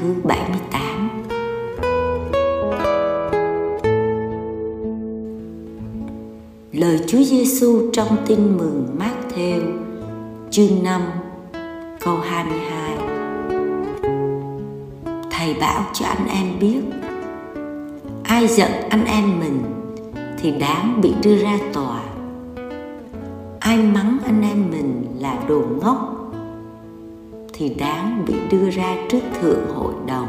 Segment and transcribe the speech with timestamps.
[0.00, 1.08] thứ 78
[6.72, 9.60] Lời Chúa Giêsu trong Tin mừng Mát-theo
[10.50, 11.02] chương 5
[12.00, 12.96] câu 22
[15.30, 16.80] Thầy bảo cho anh em biết,
[18.24, 19.62] Ai giận anh em mình
[20.38, 22.02] thì đáng bị đưa ra tòa.
[23.60, 26.09] Ai mắng anh em mình là đồ ngốc
[27.60, 30.28] thì đáng bị đưa ra trước thượng hội đồng.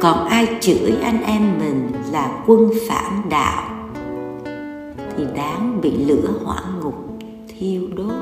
[0.00, 3.62] Còn ai chửi anh em mình là quân phản đạo,
[5.16, 6.94] thì đáng bị lửa hỏa ngục
[7.48, 8.12] thiêu đốt.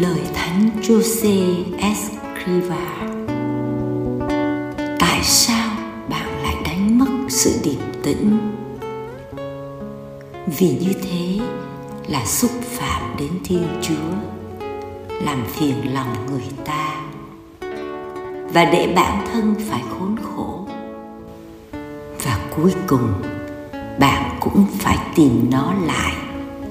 [0.00, 3.06] Lời thánh Jose Escriva
[4.98, 5.70] tại sao
[6.08, 8.38] bạn lại đánh mất sự điềm tĩnh?
[10.46, 11.38] Vì như thế
[12.08, 14.36] là xúc phạm đến thiên chúa,
[15.24, 17.00] làm phiền lòng người ta,
[18.52, 20.66] và để bản thân phải khốn khổ
[22.24, 23.12] và cuối cùng,
[24.00, 26.16] bạn cũng phải tìm nó lại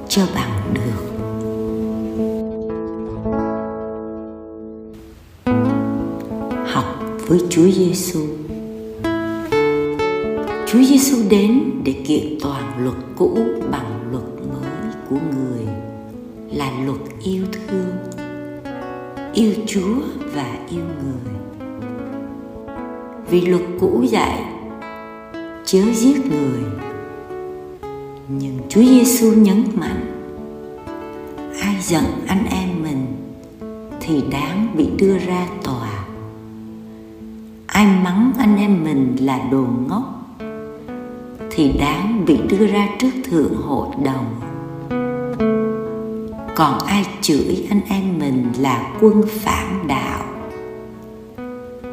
[0.10, 1.12] cho bằng được
[6.74, 6.86] học
[7.28, 8.41] với Chúa Giêsu.
[10.72, 13.38] Chúa Giêsu đến để kiện toàn luật cũ
[13.72, 15.66] bằng luật mới của người
[16.52, 17.96] là luật yêu thương,
[19.34, 19.96] yêu Chúa
[20.34, 21.34] và yêu người.
[23.30, 24.44] Vì luật cũ dạy
[25.66, 26.64] chớ giết người.
[28.28, 30.06] Nhưng Chúa Giêsu nhấn mạnh
[31.62, 33.06] ai giận anh em mình
[34.02, 36.06] thì đáng bị đưa ra tòa
[37.68, 40.21] ai mắng anh em mình là đồ ngốc
[41.54, 44.42] thì đáng bị đưa ra trước thượng hội đồng.
[46.56, 50.24] Còn ai chửi anh em mình là quân phản đạo,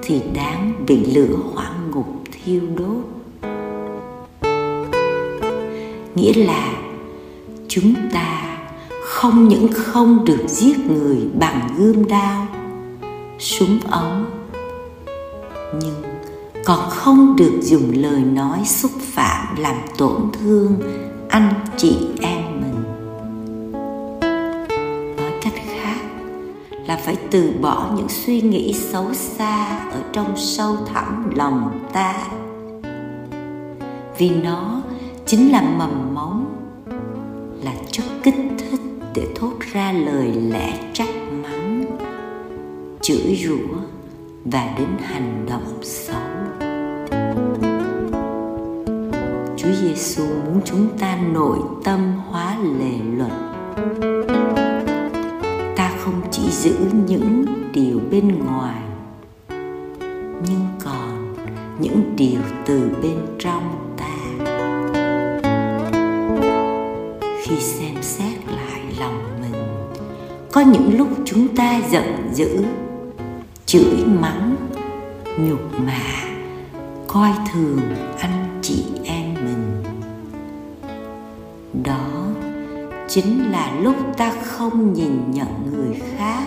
[0.02, 3.04] thì đáng bị lửa hỏa ngục thiêu đốt.
[6.14, 6.72] Nghĩa là
[7.68, 8.58] chúng ta
[9.04, 12.46] không những không được giết người bằng gươm đao,
[13.38, 14.24] súng ống,
[15.80, 16.02] nhưng
[16.68, 20.80] còn không được dùng lời nói xúc phạm làm tổn thương
[21.28, 22.82] anh chị em mình.
[25.16, 26.00] Nói cách khác
[26.86, 32.14] là phải từ bỏ những suy nghĩ xấu xa ở trong sâu thẳm lòng ta.
[34.18, 34.82] Vì nó
[35.26, 36.46] chính là mầm móng
[37.64, 38.80] là chất kích thích
[39.14, 41.84] để thốt ra lời lẽ trách mắng,
[43.00, 43.78] chửi rủa
[44.52, 46.16] và đến hành động xấu.
[49.56, 53.32] Chúa Giêsu muốn chúng ta nội tâm hóa lề luật.
[55.76, 56.76] Ta không chỉ giữ
[57.06, 58.82] những điều bên ngoài,
[60.46, 61.34] nhưng còn
[61.80, 64.14] những điều từ bên trong ta.
[67.42, 69.62] Khi xem xét lại lòng mình,
[70.52, 72.64] có những lúc chúng ta giận dữ
[73.68, 74.56] chửi mắng,
[75.38, 76.28] nhục mạ,
[77.06, 77.80] coi thường
[78.20, 79.82] anh chị em mình.
[81.84, 82.26] Đó
[83.08, 86.46] chính là lúc ta không nhìn nhận người khác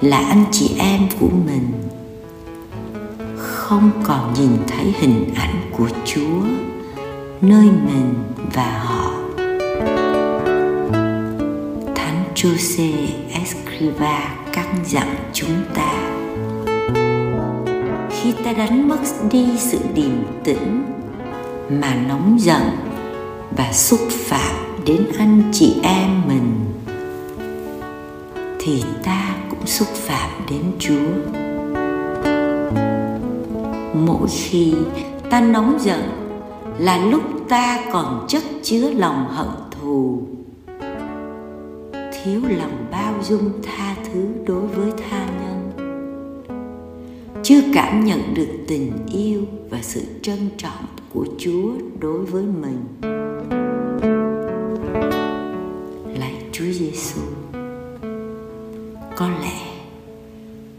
[0.00, 1.72] là anh chị em của mình,
[3.36, 6.42] không còn nhìn thấy hình ảnh của chúa
[7.40, 8.14] nơi mình
[8.52, 9.10] và họ.
[11.94, 12.92] Thánh jose
[13.32, 16.13] escriva căn dặn chúng ta
[18.24, 18.98] khi ta đánh mất
[19.30, 20.12] đi sự điềm
[20.44, 20.82] tĩnh
[21.68, 22.62] mà nóng giận
[23.56, 24.56] và xúc phạm
[24.86, 26.54] đến anh chị em mình,
[28.58, 31.10] thì ta cũng xúc phạm đến chúa.
[34.06, 34.74] Mỗi khi
[35.30, 36.02] ta nóng giận
[36.78, 40.22] là lúc ta còn chất chứa lòng hận thù.
[41.92, 45.43] Thiếu lòng bao dung tha thứ đối với tha nhân
[47.44, 52.84] chưa cảm nhận được tình yêu và sự trân trọng của chúa đối với mình.
[56.18, 57.20] Lạy chúa giêsu,
[59.16, 59.60] có lẽ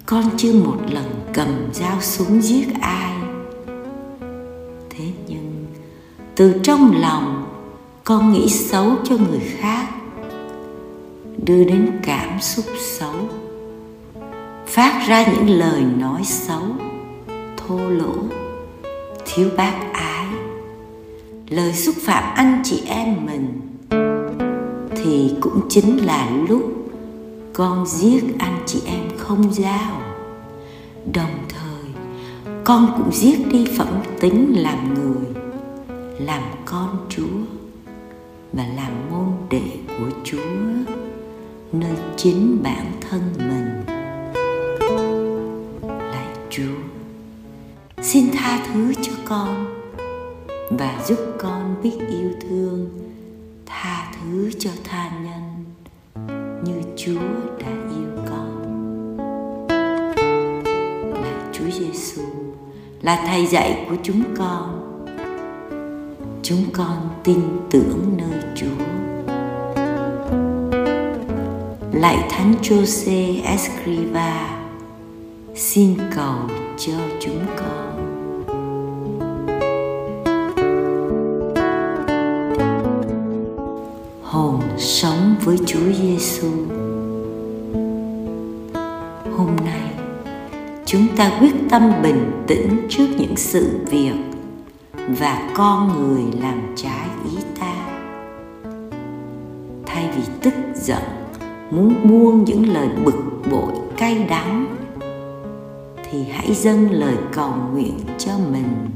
[0.06, 3.14] con chưa một lần cầm dao súng giết ai.
[4.90, 5.66] Thế nhưng,
[6.36, 7.46] từ trong lòng,
[8.04, 9.88] con nghĩ xấu cho người khác,
[11.46, 13.14] đưa đến cảm xúc xấu
[14.76, 16.64] phát ra những lời nói xấu,
[17.58, 18.16] thô lỗ,
[19.26, 20.28] thiếu bác ái.
[21.50, 23.62] Lời xúc phạm anh chị em mình
[24.96, 26.64] thì cũng chính là lúc
[27.54, 30.02] con giết anh chị em không giao.
[31.14, 32.04] Đồng thời,
[32.64, 35.44] con cũng giết đi phẩm tính làm người,
[36.20, 37.38] làm con chúa
[38.54, 40.38] và làm môn đệ của chúa,
[41.72, 43.95] nơi chính bản thân mình
[46.58, 46.78] chúa.
[48.02, 49.66] Xin tha thứ cho con
[50.70, 52.90] và giúp con biết yêu thương.
[53.66, 55.66] Tha thứ cho tha nhân
[56.64, 57.22] như chúa
[57.60, 58.76] đã yêu con.
[61.14, 62.22] Lạy chúa giêsu
[63.02, 64.82] là thầy dạy của chúng con.
[66.44, 67.42] Chúng con tin
[67.72, 68.86] tưởng nơi chúa.
[71.92, 74.55] Lạy thánh Jose Escriva
[75.58, 76.36] xin cầu
[76.78, 77.86] cho chúng con
[84.24, 86.48] hồn sống với Chúa Giêsu.
[89.38, 89.92] Hôm nay,
[90.86, 94.16] chúng ta quyết tâm bình tĩnh trước những sự việc
[95.20, 97.76] và con người làm trái ý ta.
[99.86, 101.04] Thay vì tức giận,
[101.72, 104.85] muốn buông những lời bực bội cay đắng
[106.12, 108.90] thì hãy dâng lời cầu nguyện cho mình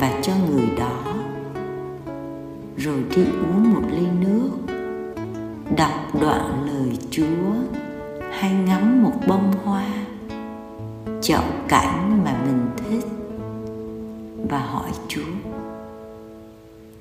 [0.00, 1.14] và cho người đó.
[2.76, 4.50] Rồi đi uống một ly nước,
[5.76, 7.54] đọc đoạn lời chúa,
[8.30, 9.86] hay ngắm một bông hoa,
[11.22, 13.06] chọn cảnh mà mình thích
[14.48, 15.50] và hỏi chúa.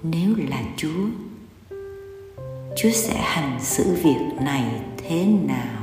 [0.03, 1.05] Nếu là chúa
[2.75, 5.78] chúa sẽ hành xử việc này thế nào?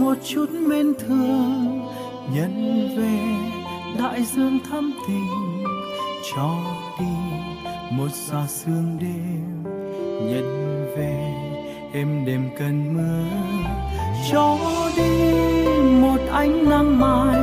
[0.00, 1.88] Một chút mến thương
[2.34, 3.18] nhận về
[3.98, 5.64] đại dương thắm tình,
[6.34, 6.56] cho
[7.00, 7.06] đi
[7.90, 9.64] một giọt sương đêm.
[10.30, 10.46] Nhận
[10.96, 11.34] về
[11.92, 13.24] êm đêm cơn mưa,
[14.32, 14.58] cho
[14.96, 15.34] đi
[16.00, 17.40] một ánh nắng mai.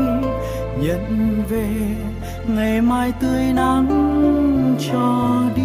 [0.81, 1.69] Nhận về
[2.47, 3.87] ngày mai tươi nắng,
[4.91, 5.63] cho đi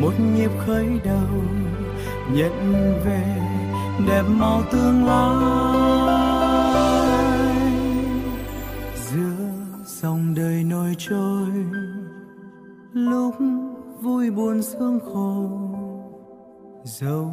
[0.00, 1.42] một nhịp khởi đầu.
[2.32, 3.24] Nhận về
[4.06, 5.67] đẹp màu tương lai.
[10.88, 11.64] Đời trôi
[12.92, 13.34] lúc
[14.00, 15.48] vui buồn sương khổ
[16.84, 17.30] dẫu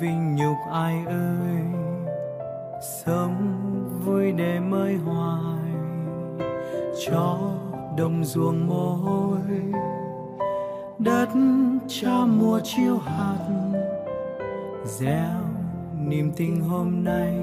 [0.00, 1.62] vinh nhục ai ơi?
[3.04, 3.34] Sống
[4.04, 5.72] vui để mới hoài,
[7.06, 7.38] cho
[7.98, 9.38] đồng ruộng mồ hôi
[10.98, 11.28] đất
[11.88, 13.48] cha mùa chiêu hạt,
[14.84, 15.40] gieo
[16.06, 17.34] niềm tin hôm nay.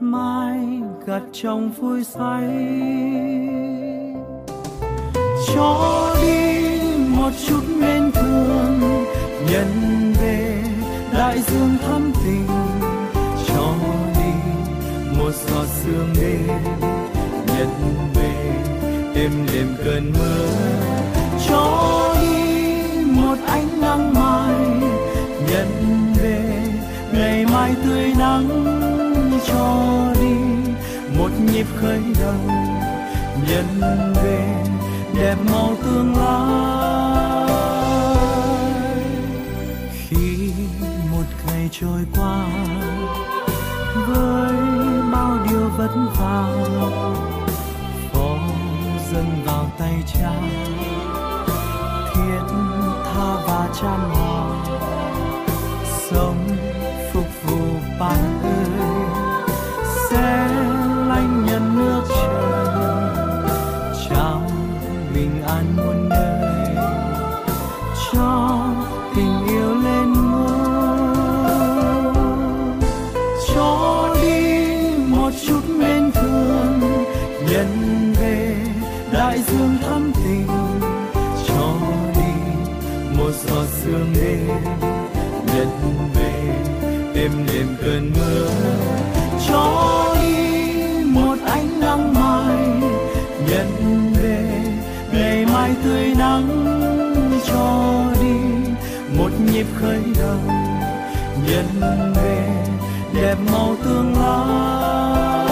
[0.00, 3.75] Mai gặt trong vui say
[5.56, 6.58] cho đi
[7.08, 8.80] một chút mến thương.
[9.50, 10.62] Nhận về
[11.12, 12.46] đại dương thắm tình,
[13.48, 13.74] cho
[14.18, 14.32] đi
[15.18, 16.58] một giọt sương đêm.
[17.46, 17.68] Nhận
[18.14, 18.34] về
[19.14, 20.48] đêm đêm cơn mưa,
[21.48, 24.54] cho đi một ánh nắng mai.
[25.50, 25.68] Nhận
[26.22, 26.62] về
[27.12, 28.48] ngày mai tươi nắng,
[29.46, 30.36] cho đi
[31.18, 32.34] một nhịp khởi đầu
[33.48, 33.80] nhận
[34.24, 34.75] về
[35.18, 37.46] đẹp màu tương lai.
[39.92, 40.52] Khi
[41.10, 42.46] một ngày trôi qua,
[44.08, 44.52] với
[45.12, 46.46] bao điều vất vả,
[48.12, 48.38] phó
[49.12, 50.32] dâng vào tay cha.
[52.14, 52.42] Thiết
[53.04, 54.66] tha và chan hòa
[56.10, 56.48] sống
[57.12, 57.58] phục vụ
[58.00, 58.65] bạn ơi
[79.18, 80.46] đại dương thắm tình,
[81.48, 81.74] cho
[82.14, 82.32] đi
[83.18, 84.48] một giọt sương đêm,
[85.46, 85.68] nhận
[86.14, 86.32] về
[87.14, 88.48] đêm đêm cơn mưa.
[89.48, 92.56] Cho đi một ánh nắng mai,
[93.48, 94.62] nhận về
[95.12, 96.48] ngày mai tươi nắng.
[97.46, 98.36] Cho đi
[99.18, 100.40] một nhịp khởi đầu,
[101.46, 101.66] nhận
[102.14, 102.64] về
[103.14, 105.45] đẹp màu tương lai.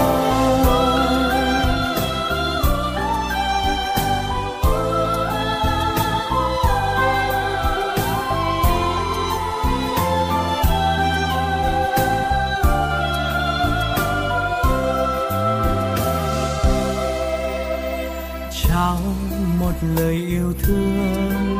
[19.95, 21.57] Lời yêu thương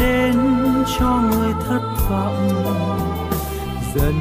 [0.00, 0.34] đến
[0.98, 2.48] cho người thất vọng,
[3.94, 4.14] dần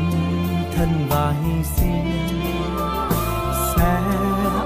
[0.76, 2.12] thân và hy sinh
[3.76, 4.02] sẽ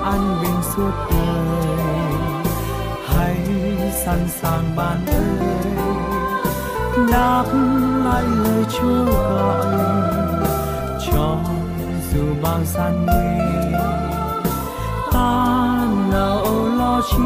[0.03, 2.13] an bình suốt đời.
[3.07, 3.37] Hãy
[4.05, 5.37] sẵn sàng ban ơn,
[7.11, 7.45] đáp
[8.05, 9.65] lại lời chúa gọi
[11.11, 11.37] cho
[12.13, 13.77] dù bao gian nguy.
[15.11, 16.45] Ta nào
[16.77, 17.23] lo chi?